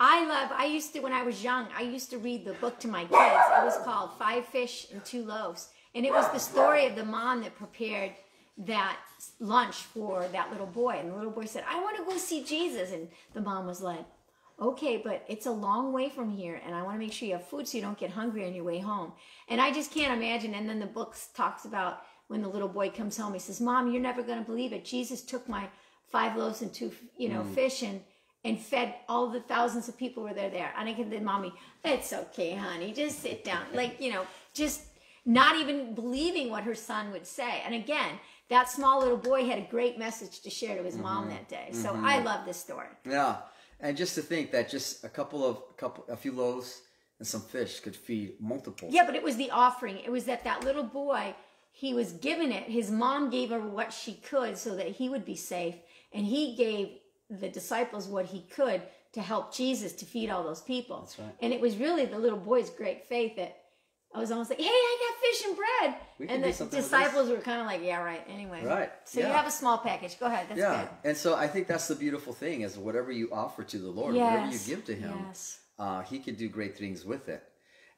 I 0.00 0.26
love, 0.26 0.50
I 0.52 0.66
used 0.66 0.92
to, 0.92 1.00
when 1.00 1.12
I 1.12 1.22
was 1.22 1.42
young, 1.42 1.66
I 1.76 1.82
used 1.82 2.10
to 2.10 2.18
read 2.18 2.44
the 2.44 2.52
book 2.54 2.78
to 2.80 2.88
my 2.88 3.02
kids. 3.02 3.12
It 3.12 3.64
was 3.64 3.78
called 3.84 4.10
Five 4.18 4.44
Fish 4.44 4.86
and 4.92 5.04
Two 5.04 5.24
Loaves. 5.24 5.68
And 5.94 6.06
it 6.06 6.12
was 6.12 6.30
the 6.30 6.38
story 6.38 6.86
of 6.86 6.94
the 6.94 7.04
mom 7.04 7.42
that 7.42 7.56
prepared 7.56 8.12
that 8.58 8.98
lunch 9.40 9.76
for 9.76 10.26
that 10.32 10.50
little 10.52 10.66
boy. 10.66 10.98
And 11.00 11.10
the 11.10 11.16
little 11.16 11.32
boy 11.32 11.46
said, 11.46 11.64
I 11.68 11.80
want 11.80 11.96
to 11.96 12.04
go 12.04 12.16
see 12.16 12.44
Jesus. 12.44 12.92
And 12.92 13.08
the 13.32 13.40
mom 13.40 13.66
was 13.66 13.80
like, 13.80 14.04
okay, 14.60 15.00
but 15.02 15.24
it's 15.28 15.46
a 15.46 15.50
long 15.50 15.92
way 15.92 16.08
from 16.08 16.30
here. 16.30 16.60
And 16.64 16.74
I 16.74 16.82
want 16.82 16.94
to 16.96 16.98
make 16.98 17.12
sure 17.12 17.28
you 17.28 17.34
have 17.34 17.46
food 17.46 17.68
so 17.68 17.76
you 17.78 17.82
don't 17.82 17.98
get 17.98 18.10
hungry 18.10 18.46
on 18.46 18.54
your 18.54 18.64
way 18.64 18.78
home. 18.78 19.12
And 19.48 19.60
I 19.60 19.72
just 19.72 19.92
can't 19.92 20.16
imagine. 20.16 20.54
And 20.54 20.68
then 20.68 20.80
the 20.80 20.86
book 20.86 21.16
talks 21.34 21.64
about 21.64 22.02
when 22.28 22.42
the 22.42 22.48
little 22.48 22.68
boy 22.68 22.90
comes 22.90 23.16
home, 23.16 23.32
he 23.32 23.38
says, 23.38 23.60
Mom, 23.60 23.90
you're 23.90 24.02
never 24.02 24.22
going 24.22 24.38
to 24.38 24.44
believe 24.44 24.72
it. 24.72 24.84
Jesus 24.84 25.22
took 25.22 25.48
my 25.48 25.68
five 26.10 26.36
loaves 26.36 26.62
and 26.62 26.72
two, 26.72 26.92
you 27.16 27.28
know, 27.28 27.42
mm. 27.42 27.54
fish 27.54 27.82
and 27.82 28.00
and 28.44 28.58
fed 28.58 28.94
all 29.08 29.28
the 29.28 29.40
thousands 29.40 29.88
of 29.88 29.96
people 29.96 30.22
who 30.22 30.28
were 30.28 30.34
there 30.34 30.48
there. 30.48 30.72
And 30.78 30.88
I 30.88 30.94
can 30.94 31.10
then 31.10 31.24
mommy, 31.24 31.52
it's 31.84 32.12
okay, 32.12 32.54
honey, 32.54 32.92
just 32.92 33.20
sit 33.20 33.44
down. 33.44 33.64
Like, 33.74 34.00
you 34.00 34.12
know, 34.12 34.26
just 34.54 34.82
not 35.26 35.56
even 35.56 35.94
believing 35.94 36.48
what 36.48 36.62
her 36.64 36.74
son 36.74 37.10
would 37.12 37.26
say. 37.26 37.62
And 37.64 37.74
again, 37.74 38.18
that 38.48 38.70
small 38.70 39.00
little 39.00 39.16
boy 39.16 39.44
had 39.44 39.58
a 39.58 39.66
great 39.70 39.98
message 39.98 40.40
to 40.40 40.50
share 40.50 40.76
to 40.76 40.82
his 40.82 40.96
mom 40.96 41.24
mm-hmm. 41.24 41.30
that 41.30 41.48
day. 41.48 41.68
So 41.72 41.90
mm-hmm. 41.90 42.04
I 42.04 42.20
love 42.20 42.46
this 42.46 42.58
story. 42.58 42.86
Yeah, 43.04 43.36
and 43.80 43.96
just 43.96 44.14
to 44.16 44.22
think 44.22 44.50
that 44.52 44.68
just 44.68 45.04
a 45.04 45.08
couple 45.08 45.44
of 45.44 45.62
a 45.70 45.74
couple, 45.74 46.04
a 46.08 46.16
few 46.16 46.32
loaves 46.32 46.82
and 47.18 47.26
some 47.26 47.40
fish 47.40 47.80
could 47.80 47.96
feed 47.96 48.34
multiple. 48.40 48.88
Yeah, 48.90 49.04
but 49.04 49.14
it 49.14 49.22
was 49.22 49.36
the 49.36 49.50
offering. 49.50 49.98
It 49.98 50.10
was 50.10 50.24
that 50.24 50.44
that 50.44 50.64
little 50.64 50.84
boy, 50.84 51.34
he 51.72 51.94
was 51.94 52.12
given 52.12 52.52
it. 52.52 52.64
His 52.64 52.90
mom 52.90 53.30
gave 53.30 53.50
her 53.50 53.60
what 53.60 53.92
she 53.92 54.14
could 54.14 54.56
so 54.56 54.76
that 54.76 54.88
he 54.88 55.08
would 55.08 55.24
be 55.24 55.36
safe, 55.36 55.76
and 56.12 56.24
he 56.24 56.54
gave 56.54 56.90
the 57.30 57.48
disciples 57.48 58.06
what 58.06 58.26
he 58.26 58.42
could 58.50 58.82
to 59.12 59.22
help 59.22 59.54
Jesus 59.54 59.92
to 59.94 60.04
feed 60.04 60.30
all 60.30 60.44
those 60.44 60.60
people. 60.60 61.00
That's 61.00 61.18
right. 61.18 61.34
And 61.40 61.52
it 61.52 61.60
was 61.60 61.76
really 61.76 62.04
the 62.04 62.18
little 62.18 62.38
boy's 62.38 62.70
great 62.70 63.06
faith 63.06 63.36
that 63.36 63.56
I 64.14 64.18
was 64.20 64.30
almost 64.30 64.50
like, 64.50 64.58
"Hey, 64.58 64.66
I 64.68 65.10
got 65.10 65.20
fish 65.20 65.46
and 65.46 65.56
bread," 65.56 65.94
We 66.18 66.28
and 66.28 66.42
the 66.42 66.64
disciples 66.76 67.28
were 67.28 67.36
kind 67.38 67.60
of 67.60 67.66
like, 67.66 67.82
"Yeah, 67.82 68.02
right." 68.02 68.24
Anyway, 68.28 68.64
Right, 68.64 68.90
So 69.04 69.20
you 69.20 69.26
have 69.26 69.46
a 69.46 69.50
small 69.50 69.78
package. 69.78 70.18
Go 70.18 70.26
ahead. 70.26 70.46
That's 70.48 70.58
Yeah, 70.58 70.82
good. 70.82 71.08
and 71.10 71.16
so 71.16 71.34
I 71.36 71.46
think 71.46 71.66
that's 71.68 71.88
the 71.88 71.94
beautiful 71.94 72.32
thing 72.32 72.62
is 72.62 72.78
whatever 72.78 73.12
you 73.12 73.28
offer 73.32 73.62
to 73.64 73.78
the 73.78 73.90
Lord, 73.90 74.14
whatever 74.14 74.50
you 74.50 74.58
give 74.66 74.84
to 74.86 74.94
Him, 74.94 75.24
yes. 75.26 75.60
uh, 75.78 76.02
He 76.02 76.18
can 76.20 76.34
do 76.36 76.48
great 76.48 76.76
things 76.76 77.04
with 77.04 77.28
it. 77.28 77.42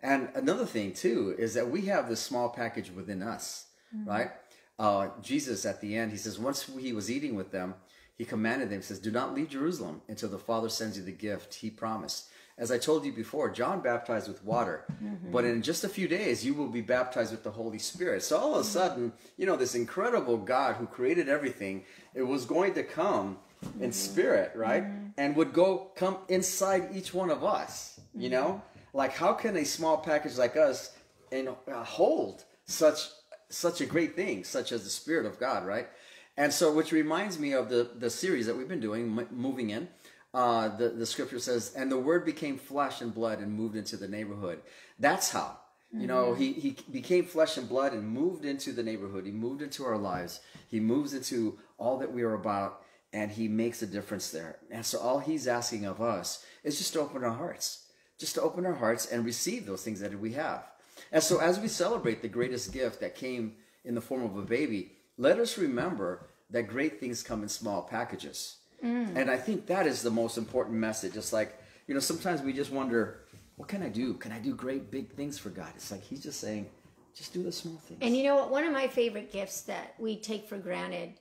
And 0.02 0.30
another 0.34 0.66
thing 0.66 0.92
too 0.94 1.34
is 1.38 1.54
that 1.54 1.68
we 1.70 1.82
have 1.86 2.08
this 2.08 2.20
small 2.20 2.48
package 2.48 2.90
within 2.90 3.22
us, 3.22 3.66
right? 4.06 4.30
Uh, 4.78 5.10
Jesus 5.20 5.64
at 5.66 5.80
the 5.82 5.94
end, 5.96 6.10
he 6.10 6.16
says, 6.16 6.38
once 6.38 6.62
he 6.78 6.92
was 6.94 7.10
eating 7.10 7.34
with 7.36 7.50
them, 7.52 7.74
he 8.16 8.24
commanded 8.24 8.70
them, 8.70 8.78
he 8.78 8.82
says, 8.82 8.98
do 8.98 9.10
not 9.10 9.34
leave 9.34 9.50
Jerusalem 9.50 10.00
until 10.08 10.30
the 10.30 10.38
Father 10.38 10.70
sends 10.70 10.96
you 10.96 11.04
the 11.04 11.12
gift 11.12 11.54
he 11.54 11.68
promised. 11.70 12.30
As 12.60 12.70
I 12.70 12.76
told 12.76 13.06
you 13.06 13.12
before, 13.12 13.48
John 13.48 13.80
baptized 13.80 14.28
with 14.28 14.44
water, 14.44 14.84
mm-hmm. 15.02 15.32
but 15.32 15.46
in 15.46 15.62
just 15.62 15.82
a 15.82 15.88
few 15.88 16.06
days, 16.06 16.44
you 16.44 16.52
will 16.52 16.68
be 16.68 16.82
baptized 16.82 17.32
with 17.32 17.42
the 17.42 17.50
Holy 17.50 17.78
Spirit. 17.78 18.22
So 18.22 18.36
all 18.36 18.50
of 18.50 18.56
a 18.56 18.58
mm-hmm. 18.58 18.68
sudden, 18.70 19.12
you 19.38 19.46
know, 19.46 19.56
this 19.56 19.74
incredible 19.74 20.36
God 20.36 20.76
who 20.76 20.86
created 20.86 21.26
everything, 21.30 21.84
it 22.14 22.22
was 22.22 22.44
going 22.44 22.74
to 22.74 22.82
come 22.82 23.38
in 23.62 23.70
mm-hmm. 23.70 23.90
spirit, 23.92 24.52
right? 24.54 24.84
And 25.16 25.34
would 25.36 25.54
go 25.54 25.90
come 25.96 26.18
inside 26.28 26.90
each 26.94 27.14
one 27.14 27.30
of 27.30 27.42
us, 27.42 27.98
you 28.14 28.28
know? 28.28 28.62
Like, 28.92 29.12
how 29.12 29.32
can 29.32 29.56
a 29.56 29.64
small 29.64 29.96
package 29.96 30.36
like 30.36 30.56
us 30.56 30.94
and 31.32 31.48
uh, 31.48 31.84
hold 31.84 32.44
such 32.66 33.08
such 33.48 33.80
a 33.80 33.86
great 33.86 34.14
thing, 34.14 34.44
such 34.44 34.70
as 34.70 34.84
the 34.84 34.90
Spirit 34.90 35.26
of 35.26 35.40
God, 35.40 35.66
right? 35.66 35.88
And 36.36 36.52
so, 36.52 36.72
which 36.72 36.92
reminds 36.92 37.38
me 37.38 37.52
of 37.52 37.68
the 37.68 37.90
the 37.98 38.10
series 38.10 38.46
that 38.46 38.56
we've 38.56 38.68
been 38.68 38.80
doing, 38.80 39.18
M- 39.18 39.28
moving 39.30 39.70
in. 39.70 39.88
Uh, 40.32 40.68
the 40.76 40.90
the 40.90 41.06
scripture 41.06 41.38
says, 41.38 41.72
"And 41.74 41.90
the 41.90 41.98
Word 41.98 42.24
became 42.24 42.56
flesh 42.56 43.00
and 43.00 43.12
blood 43.12 43.40
and 43.40 43.52
moved 43.52 43.76
into 43.76 43.96
the 43.96 44.08
neighborhood." 44.08 44.60
That's 44.98 45.30
how. 45.30 45.58
You 45.92 46.06
know, 46.06 46.34
he, 46.34 46.52
he 46.52 46.76
became 46.92 47.24
flesh 47.24 47.56
and 47.56 47.68
blood 47.68 47.92
and 47.92 48.06
moved 48.06 48.44
into 48.44 48.70
the 48.70 48.82
neighborhood. 48.82 49.26
He 49.26 49.32
moved 49.32 49.60
into 49.60 49.84
our 49.84 49.98
lives. 49.98 50.38
He 50.68 50.78
moves 50.78 51.14
into 51.14 51.58
all 51.78 51.98
that 51.98 52.12
we 52.12 52.22
are 52.22 52.34
about, 52.34 52.82
and 53.12 53.28
he 53.28 53.48
makes 53.48 53.82
a 53.82 53.88
difference 53.88 54.30
there. 54.30 54.58
And 54.70 54.86
so, 54.86 55.00
all 55.00 55.18
he's 55.18 55.48
asking 55.48 55.86
of 55.86 56.00
us 56.00 56.44
is 56.62 56.78
just 56.78 56.92
to 56.92 57.00
open 57.00 57.24
our 57.24 57.34
hearts, 57.34 57.86
just 58.18 58.36
to 58.36 58.42
open 58.42 58.66
our 58.66 58.74
hearts 58.74 59.06
and 59.10 59.24
receive 59.24 59.66
those 59.66 59.82
things 59.82 59.98
that 59.98 60.16
we 60.20 60.32
have. 60.34 60.64
And 61.10 61.24
so, 61.24 61.40
as 61.40 61.58
we 61.58 61.66
celebrate 61.66 62.22
the 62.22 62.28
greatest 62.28 62.72
gift 62.72 63.00
that 63.00 63.16
came 63.16 63.56
in 63.84 63.96
the 63.96 64.00
form 64.00 64.22
of 64.22 64.36
a 64.36 64.42
baby, 64.42 64.92
let 65.18 65.40
us 65.40 65.58
remember 65.58 66.28
that 66.50 66.68
great 66.68 67.00
things 67.00 67.24
come 67.24 67.42
in 67.42 67.48
small 67.48 67.82
packages. 67.82 68.58
And 68.82 69.30
I 69.30 69.36
think 69.36 69.66
that 69.66 69.86
is 69.86 70.02
the 70.02 70.10
most 70.10 70.38
important 70.38 70.76
message. 70.76 71.16
It's 71.16 71.32
like, 71.32 71.58
you 71.86 71.94
know, 71.94 72.00
sometimes 72.00 72.42
we 72.42 72.52
just 72.52 72.70
wonder, 72.70 73.20
what 73.56 73.68
can 73.68 73.82
I 73.82 73.88
do? 73.88 74.14
Can 74.14 74.32
I 74.32 74.38
do 74.38 74.54
great 74.54 74.90
big 74.90 75.12
things 75.12 75.38
for 75.38 75.50
God? 75.50 75.72
It's 75.76 75.90
like 75.90 76.02
He's 76.02 76.22
just 76.22 76.40
saying, 76.40 76.66
just 77.14 77.32
do 77.32 77.42
the 77.42 77.52
small 77.52 77.76
things. 77.76 77.98
And 78.02 78.16
you 78.16 78.24
know 78.24 78.36
what? 78.36 78.50
One 78.50 78.64
of 78.64 78.72
my 78.72 78.86
favorite 78.88 79.32
gifts 79.32 79.62
that 79.62 79.94
we 79.98 80.16
take 80.16 80.48
for 80.48 80.58
granted. 80.58 81.14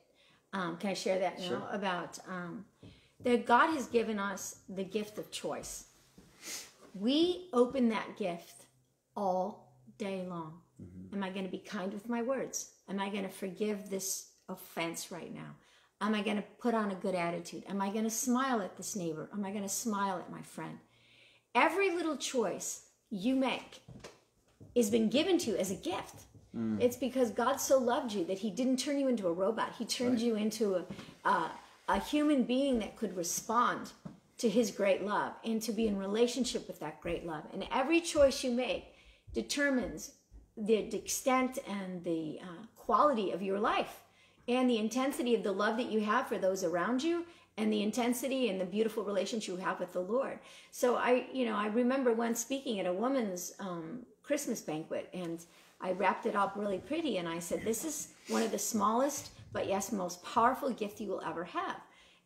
Um, 0.54 0.78
can 0.78 0.92
I 0.92 0.94
share 0.94 1.20
that 1.20 1.40
now? 1.40 1.48
Sure. 1.48 1.68
About 1.72 2.18
um, 2.28 2.66
that 3.24 3.46
God 3.46 3.74
has 3.74 3.88
given 3.88 4.20
us 4.20 4.60
the 4.70 4.84
gift 4.84 5.18
of 5.18 5.30
choice. 5.32 5.86
We 6.94 7.50
open 7.54 7.90
that 7.90 8.18
gift 8.18 8.66
all 9.16 9.74
day 9.98 10.26
long. 10.28 10.54
Am 11.14 11.24
I 11.24 11.30
going 11.30 11.46
to 11.46 11.52
be 11.52 11.58
kind 11.58 11.94
with 11.94 12.08
my 12.08 12.22
words? 12.22 12.72
Am 12.88 13.00
I 13.00 13.10
going 13.10 13.24
to 13.24 13.30
forgive 13.30 13.90
this 13.90 14.30
offense 14.48 15.12
right 15.12 15.34
now? 15.34 15.56
Am 16.02 16.16
I 16.16 16.22
going 16.22 16.38
to 16.38 16.44
put 16.60 16.74
on 16.74 16.92
a 16.92 16.96
good 16.96 17.16
attitude? 17.16 17.64
Am 17.68 17.82
I 17.82 17.90
going 17.90 18.06
to 18.06 18.10
smile 18.10 18.62
at 18.62 18.78
this 18.78 18.96
neighbor? 18.96 19.30
Am 19.34 19.44
I 19.44 19.52
going 19.52 19.64
to 19.64 19.70
smile 19.70 20.18
at 20.18 20.32
my 20.32 20.42
friend? 20.42 20.80
Every 21.54 21.94
little 21.94 22.16
choice 22.16 22.84
you 23.10 23.36
make 23.36 23.82
has 24.76 24.90
been 24.90 25.10
given 25.10 25.38
to 25.40 25.52
you 25.52 25.58
as 25.58 25.72
a 25.72 25.76
gift. 25.76 26.24
It's 26.82 26.98
because 26.98 27.32
God 27.32 27.58
so 27.58 27.78
loved 27.78 28.14
you 28.14 28.26
that 28.26 28.40
He 28.40 28.50
didn't 28.50 28.78
turn 28.78 29.00
you 29.00 29.08
into 29.08 29.28
a 29.28 29.34
robot. 29.34 29.74
He 29.78 29.86
turned 29.86 30.20
you 30.20 30.36
into 30.36 30.76
a, 30.76 30.86
a, 31.30 31.52
a 31.88 32.00
human 32.00 32.44
being 32.44 32.80
that 32.80 32.96
could 32.96 33.16
respond 33.16 33.92
to 34.38 34.50
His 34.50 34.72
great 34.72 35.06
love 35.06 35.34
and 35.44 35.62
to 35.62 35.72
be 35.72 35.88
in 35.88 35.98
relationship 35.98 36.68
with 36.68 36.80
that 36.80 37.02
great 37.02 37.26
love. 37.26 37.44
And 37.54 37.68
every 37.72 38.02
choice 38.02 38.44
you 38.44 38.52
make 38.52 38.86
determines 39.34 40.14
the 40.58 40.76
extent 40.96 41.60
and 41.68 42.04
the 42.04 42.40
uh, 42.42 42.66
quality 42.76 43.32
of 43.32 43.42
your 43.42 43.60
life 43.60 44.00
and 44.50 44.70
the 44.70 44.80
intensity 44.80 45.36
of 45.36 45.44
the 45.44 45.52
love 45.52 45.78
that 45.78 45.92
you 45.92 46.02
have 46.02 46.28
for 46.28 46.40
those 46.40 46.64
around 46.64 47.04
you 47.04 47.24
and 47.58 47.72
the 47.72 47.84
intensity 47.84 48.50
and 48.50 48.60
the 48.60 48.66
beautiful 48.66 49.04
relationship 49.04 49.56
you 49.56 49.64
have 49.64 49.80
with 49.80 49.94
the 49.94 50.00
Lord. 50.00 50.40
So 50.72 50.96
I, 50.96 51.28
you 51.32 51.46
know, 51.46 51.56
I 51.56 51.68
remember 51.68 52.14
once 52.14 52.40
speaking 52.40 52.80
at 52.80 52.88
a 52.88 52.94
woman's 52.94 53.54
um, 53.60 54.06
Christmas 54.24 54.60
banquet 54.60 55.08
and 55.14 55.46
I 55.80 55.92
wrapped 55.92 56.26
it 56.26 56.36
up 56.36 56.54
really 56.56 56.80
pretty 56.80 57.18
and 57.18 57.28
I 57.28 57.40
said, 57.40 57.64
this 57.64 57.86
is 57.86 58.10
one 58.28 58.42
of 58.42 58.52
the 58.52 58.60
smallest, 58.60 59.32
but 59.54 59.68
yes, 59.68 59.92
most 59.92 60.24
powerful 60.24 60.72
gift 60.72 61.00
you 61.00 61.10
will 61.10 61.22
ever 61.22 61.44
have. 61.44 61.78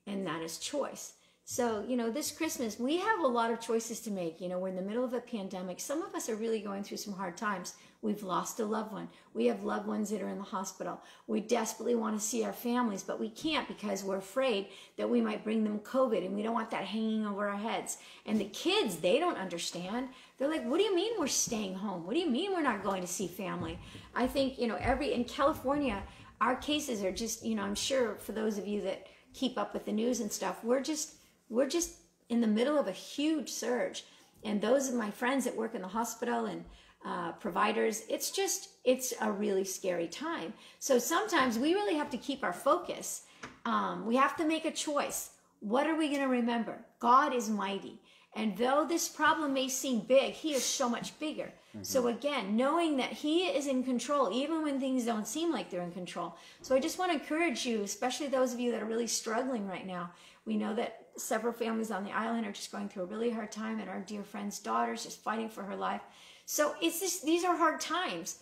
And 0.08 0.26
that 0.26 0.42
is 0.42 0.58
choice. 0.58 1.14
So, 1.46 1.84
you 1.86 1.98
know, 1.98 2.10
this 2.10 2.32
Christmas, 2.32 2.80
we 2.80 2.98
have 2.98 3.20
a 3.20 3.28
lot 3.28 3.52
of 3.52 3.60
choices 3.60 4.00
to 4.02 4.12
make. 4.12 4.40
You 4.40 4.48
know, 4.48 4.60
we're 4.60 4.70
in 4.70 4.78
the 4.78 4.82
middle 4.82 5.04
of 5.04 5.14
a 5.14 5.20
pandemic. 5.20 5.82
Some 5.82 6.02
of 6.02 6.16
us 6.16 6.30
are 6.30 6.36
really 6.36 6.62
going 6.62 6.84
through 6.84 6.98
some 6.98 7.14
hard 7.14 7.36
times. 7.36 7.74
We've 8.02 8.24
lost 8.24 8.62
a 8.62 8.66
loved 8.66 8.94
one. 8.94 9.10
We 9.34 9.48
have 9.48 9.64
loved 9.64 9.86
ones 9.86 10.10
that 10.10 10.22
are 10.22 10.30
in 10.30 10.38
the 10.38 10.44
hospital. 10.44 11.02
We 11.28 11.42
desperately 11.42 11.96
want 11.96 12.18
to 12.18 12.26
see 12.26 12.46
our 12.46 12.54
families, 12.54 13.04
but 13.04 13.20
we 13.20 13.30
can't 13.30 13.68
because 13.68 14.06
we're 14.06 14.18
afraid 14.18 14.68
that 14.98 15.10
we 15.10 15.20
might 15.20 15.44
bring 15.44 15.66
them 15.66 15.80
COVID 15.80 16.26
and 16.26 16.34
we 16.34 16.44
don't 16.44 16.54
want 16.54 16.72
that 16.72 16.86
hanging 16.86 17.26
over 17.26 17.50
our 17.50 17.58
heads. 17.58 17.98
And 18.26 18.40
the 18.40 18.46
kids, 18.46 18.98
they 18.98 19.20
don't 19.20 19.38
understand. 19.38 20.10
They're 20.38 20.50
like, 20.50 20.66
what 20.66 20.78
do 20.78 20.84
you 20.84 20.96
mean 20.96 21.14
we're 21.20 21.28
staying 21.28 21.76
home? 21.76 22.06
What 22.06 22.14
do 22.14 22.22
you 22.22 22.30
mean 22.30 22.54
we're 22.54 22.62
not 22.62 22.84
going 22.84 23.02
to 23.02 23.08
see 23.08 23.28
family? 23.28 23.78
I 24.16 24.28
think, 24.28 24.58
you 24.58 24.68
know, 24.68 24.78
every, 24.80 25.14
in 25.14 25.26
California, 25.26 26.04
our 26.40 26.56
cases 26.56 27.04
are 27.04 27.12
just, 27.12 27.46
you 27.46 27.56
know, 27.56 27.64
I'm 27.64 27.76
sure 27.76 28.16
for 28.16 28.32
those 28.32 28.58
of 28.58 28.66
you 28.68 28.82
that 28.82 29.08
keep 29.34 29.58
up 29.58 29.74
with 29.74 29.86
the 29.86 29.92
news 29.92 30.22
and 30.22 30.32
stuff, 30.32 30.64
we're 30.64 30.82
just, 30.82 31.16
we're 31.54 31.70
just 31.70 31.98
in 32.30 32.42
the 32.42 32.48
middle 32.48 32.78
of 32.78 32.88
a 32.88 32.92
huge 32.92 33.50
surge. 33.50 34.06
And 34.44 34.60
those 34.60 34.90
of 34.90 34.96
my 34.96 35.12
friends 35.12 35.46
that 35.46 35.56
work 35.56 35.76
in 35.76 35.82
the 35.82 35.88
hospital 35.88 36.46
and 36.46 36.66
uh, 37.06 37.34
providers 37.34 38.04
it's 38.10 38.32
just 38.32 38.70
it's 38.86 39.14
a 39.22 39.32
really 39.32 39.66
scary 39.66 40.08
time. 40.08 40.54
So 40.80 40.98
sometimes 40.98 41.60
we 41.60 41.74
really 41.74 41.96
have 41.96 42.10
to 42.12 42.18
keep 42.18 42.44
our 42.44 42.54
focus. 42.54 43.24
Um, 43.66 44.06
we 44.06 44.16
have 44.16 44.38
to 44.38 44.46
make 44.46 44.66
a 44.66 44.72
choice. 44.72 45.32
What 45.60 45.86
are 45.88 45.96
we 45.96 46.08
going 46.08 46.22
to 46.22 46.28
remember? 46.28 46.86
God 47.00 47.34
is 47.34 47.50
mighty 47.50 48.00
and 48.36 48.58
though 48.58 48.86
this 48.88 49.08
problem 49.08 49.54
may 49.54 49.68
seem 49.68 50.00
big 50.00 50.34
he 50.34 50.54
is 50.54 50.64
so 50.64 50.90
much 50.90 51.18
bigger 51.20 51.52
so 51.82 52.00
mm-hmm. 52.00 52.18
again 52.18 52.56
knowing 52.56 52.98
that 52.98 53.12
he 53.12 53.46
is 53.46 53.68
in 53.68 53.84
control 53.84 54.32
even 54.32 54.62
when 54.62 54.80
things 54.80 55.06
don't 55.06 55.28
seem 55.28 55.52
like 55.52 55.70
they're 55.70 55.82
in 55.82 55.92
control 55.92 56.36
so 56.62 56.76
i 56.76 56.80
just 56.80 57.00
want 57.00 57.12
to 57.12 57.18
encourage 57.18 57.66
you 57.66 57.82
especially 57.82 58.28
those 58.28 58.54
of 58.54 58.60
you 58.60 58.72
that 58.72 58.82
are 58.82 58.86
really 58.86 59.08
struggling 59.08 59.68
right 59.68 59.88
now 59.88 60.12
we 60.46 60.58
know 60.58 60.74
that 60.76 61.04
several 61.18 61.54
families 61.54 61.92
on 61.92 62.04
the 62.04 62.12
island 62.12 62.46
are 62.46 62.52
just 62.52 62.72
going 62.72 62.90
through 62.90 63.04
a 63.04 63.08
really 63.08 63.30
hard 63.30 63.52
time, 63.52 63.80
and 63.80 63.90
our 63.90 64.02
dear 64.02 64.24
friend's 64.24 64.60
daughter's 64.60 65.04
just 65.04 65.22
fighting 65.22 65.50
for 65.50 65.64
her 65.64 65.76
life. 65.76 66.02
So 66.46 66.76
it's 66.82 67.00
just 67.00 67.26
these 67.26 67.44
are 67.44 67.56
hard 67.56 67.80
times. 67.80 68.40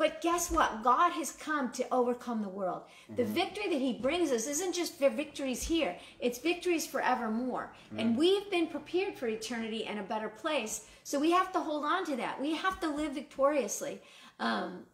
But 0.00 0.22
guess 0.22 0.50
what? 0.50 0.82
God 0.82 1.12
has 1.12 1.30
come 1.32 1.70
to 1.72 1.86
overcome 1.92 2.40
the 2.40 2.48
world. 2.48 2.84
The 3.16 3.24
victory 3.24 3.68
that 3.68 3.82
He 3.82 3.92
brings 3.92 4.30
us 4.30 4.46
isn't 4.46 4.74
just 4.74 4.98
for 4.98 5.10
victories 5.10 5.62
here, 5.62 5.94
it's 6.20 6.38
victories 6.38 6.86
forevermore. 6.86 7.74
And 7.98 8.16
we've 8.16 8.50
been 8.50 8.66
prepared 8.66 9.14
for 9.14 9.28
eternity 9.28 9.84
and 9.84 9.98
a 9.98 10.02
better 10.02 10.30
place. 10.30 10.86
So 11.04 11.20
we 11.20 11.30
have 11.32 11.52
to 11.52 11.60
hold 11.60 11.84
on 11.84 12.06
to 12.06 12.16
that. 12.16 12.40
We 12.40 12.54
have 12.54 12.80
to 12.80 12.88
live 12.88 13.12
victoriously. 13.12 14.00
Um, 14.38 14.86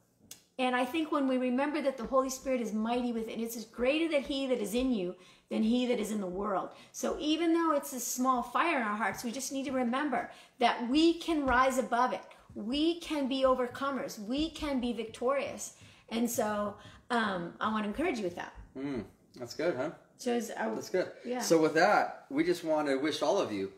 and 0.59 0.75
I 0.75 0.85
think 0.85 1.13
when 1.13 1.29
we 1.29 1.37
remember 1.39 1.81
that 1.83 1.97
the 1.97 2.07
Holy 2.07 2.31
Spirit 2.31 2.61
is 2.61 2.73
mighty 2.73 3.13
within, 3.13 3.39
it's 3.39 3.65
greater 3.65 4.09
that 4.11 4.23
He 4.23 4.49
that 4.49 4.59
is 4.59 4.75
in 4.75 4.91
you 4.93 5.15
than 5.51 5.63
He 5.63 5.87
that 5.87 6.01
is 6.01 6.11
in 6.11 6.21
the 6.21 6.27
world. 6.27 6.71
So 6.91 7.17
even 7.21 7.53
though 7.53 7.75
it's 7.77 7.93
a 7.93 8.01
small 8.01 8.43
fire 8.43 8.79
in 8.79 8.83
our 8.83 8.97
hearts, 8.97 9.23
we 9.23 9.31
just 9.31 9.53
need 9.53 9.67
to 9.67 9.73
remember 9.73 10.33
that 10.59 10.91
we 10.91 11.15
can 11.21 11.47
rise 11.47 11.79
above 11.79 12.13
it. 12.13 12.23
We 12.57 12.99
can 13.01 13.29
be 13.29 13.43
overcomers. 13.43 14.19
We 14.19 14.51
can 14.51 14.81
be 14.81 14.93
victorious. 14.93 15.75
And 16.09 16.29
so 16.29 16.75
um, 17.11 17.53
I 17.61 17.71
want 17.71 17.85
to 17.85 17.89
encourage 17.89 18.19
you 18.19 18.25
with 18.25 18.37
that. 18.37 18.53
Mm, 18.77 19.05
that's 19.39 19.55
good, 19.55 19.77
huh? 19.77 19.91
So 20.19 20.33
as 20.33 20.51
I, 20.51 20.69
That's 20.71 20.89
good. 20.89 21.11
Yeah. 21.25 21.41
So 21.41 21.61
with 21.61 21.75
that, 21.75 22.25
we 22.31 22.43
just 22.43 22.65
want 22.65 22.89
to 22.89 22.97
wish 22.97 23.21
all 23.21 23.39
of 23.39 23.53
you 23.53 23.71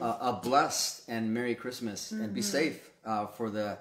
uh, 0.00 0.18
a 0.20 0.40
blessed 0.40 1.02
and 1.08 1.34
merry 1.34 1.54
Christmas, 1.54 2.12
and 2.12 2.32
be 2.32 2.42
safe 2.42 2.90
uh, 3.04 3.26
for 3.26 3.50
the, 3.50 3.76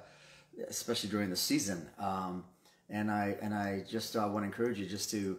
especially 0.67 1.09
during 1.09 1.29
the 1.29 1.35
season. 1.35 1.87
Um, 1.99 2.45
and 2.89 3.11
I 3.11 3.37
and 3.41 3.53
I 3.53 3.83
just 3.87 4.15
uh, 4.15 4.27
want 4.31 4.43
to 4.43 4.45
encourage 4.45 4.79
you 4.79 4.87
just 4.87 5.11
to 5.11 5.37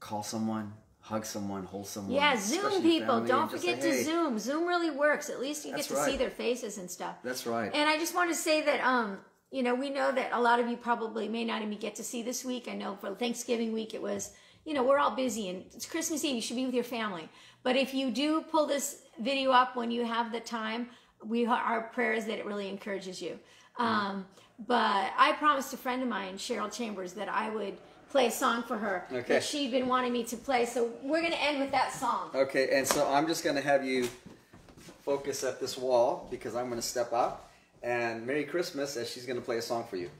call 0.00 0.22
someone, 0.22 0.74
hug 1.08 1.24
someone, 1.24 1.64
hold 1.64 1.86
someone. 1.86 2.12
yeah, 2.12 2.36
Zoom 2.36 2.82
people. 2.82 3.22
Don't 3.22 3.50
forget 3.50 3.82
say, 3.82 3.90
to 3.90 4.04
Zoom. 4.04 4.38
Zoom 4.38 4.68
really 4.68 4.90
works. 4.90 5.30
At 5.30 5.40
least 5.40 5.64
you 5.64 5.70
get 5.70 5.88
That's 5.88 5.88
to 5.88 6.04
see 6.04 6.18
their 6.18 6.28
faces 6.28 6.76
and 6.76 6.90
stuff. 6.90 7.16
That's 7.24 7.46
right. 7.46 7.70
And 7.72 7.88
I 7.88 7.96
just 7.96 8.14
want 8.14 8.28
to 8.30 8.36
say 8.36 8.60
that, 8.62 8.86
um, 8.86 9.18
you 9.50 9.62
know, 9.62 9.74
we 9.74 9.88
know 9.88 10.12
that 10.12 10.30
a 10.32 10.40
lot 10.40 10.60
of 10.60 10.68
you 10.68 10.76
probably 10.76 11.26
may 11.26 11.44
not 11.44 11.62
even 11.62 11.78
get 11.78 11.94
to 11.94 12.04
see 12.04 12.22
this 12.22 12.44
week. 12.44 12.68
I 12.68 12.74
know 12.74 12.94
for 13.00 13.14
Thanksgiving 13.14 13.72
week 13.72 13.94
it 13.94 14.02
was, 14.02 14.32
you 14.66 14.74
know, 14.74 14.82
we're 14.82 14.98
all 14.98 15.16
busy 15.16 15.48
and 15.48 15.64
it's 15.74 15.86
Christmas 15.86 16.22
Eve. 16.24 16.34
You 16.34 16.42
should 16.42 16.56
be 16.56 16.66
with 16.66 16.74
your 16.74 16.84
family. 16.84 17.26
But 17.62 17.76
if 17.76 17.94
you 17.94 18.10
do 18.10 18.42
pull 18.42 18.66
this 18.66 19.00
video 19.18 19.50
up 19.50 19.76
when 19.76 19.90
you 19.90 20.04
have 20.04 20.30
the 20.30 20.40
time, 20.40 20.90
we 21.24 21.46
our 21.46 21.88
prayer 21.94 22.12
is 22.12 22.26
that 22.26 22.38
it 22.38 22.44
really 22.44 22.68
encourages 22.68 23.22
you. 23.22 23.38
Um, 23.78 24.26
but 24.66 25.12
I 25.16 25.32
promised 25.38 25.72
a 25.72 25.76
friend 25.76 26.02
of 26.02 26.08
mine, 26.08 26.36
Cheryl 26.36 26.72
Chambers, 26.72 27.12
that 27.14 27.28
I 27.28 27.50
would 27.50 27.76
play 28.10 28.26
a 28.26 28.30
song 28.30 28.62
for 28.62 28.78
her 28.78 29.06
Okay. 29.12 29.34
that 29.34 29.44
she'd 29.44 29.70
been 29.70 29.86
wanting 29.86 30.12
me 30.12 30.24
to 30.24 30.36
play. 30.36 30.64
So 30.66 30.90
we're 31.02 31.20
going 31.20 31.32
to 31.32 31.42
end 31.42 31.60
with 31.60 31.70
that 31.72 31.92
song. 31.92 32.30
Okay, 32.34 32.70
and 32.76 32.86
so 32.86 33.06
I'm 33.06 33.26
just 33.26 33.44
going 33.44 33.56
to 33.56 33.62
have 33.62 33.84
you 33.84 34.08
focus 35.04 35.44
at 35.44 35.60
this 35.60 35.76
wall 35.76 36.26
because 36.30 36.54
I'm 36.54 36.66
going 36.68 36.80
to 36.80 36.86
step 36.86 37.12
out, 37.12 37.44
And 37.82 38.26
Merry 38.26 38.44
Christmas 38.44 38.96
as 38.96 39.08
she's 39.10 39.26
going 39.26 39.38
to 39.38 39.44
play 39.44 39.58
a 39.58 39.62
song 39.62 39.84
for 39.88 39.96
you. 39.96 40.10